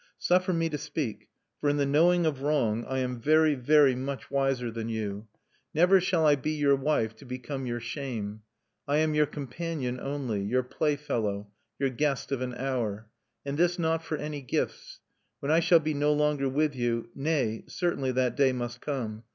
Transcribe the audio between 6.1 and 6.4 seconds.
I